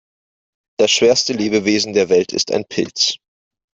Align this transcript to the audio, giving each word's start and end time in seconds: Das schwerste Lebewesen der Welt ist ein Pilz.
Das 0.79 0.89
schwerste 0.89 1.33
Lebewesen 1.33 1.93
der 1.93 2.09
Welt 2.09 2.33
ist 2.33 2.51
ein 2.51 2.65
Pilz. 2.65 3.17